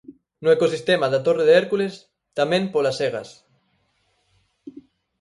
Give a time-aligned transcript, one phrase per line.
[0.45, 1.93] No ecosistema da Torre de Hércules
[2.39, 3.29] tamén polas segas.